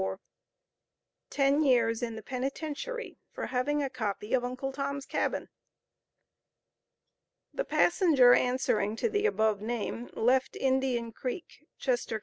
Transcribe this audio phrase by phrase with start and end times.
[1.29, 5.47] TEN YEARS IN THE PENITENTIARY FOR HAVING A COPY OF UNCLE TOM'S CABIN.
[7.53, 12.19] The passenger answering to the above name, left Indian Creek, Chester Co.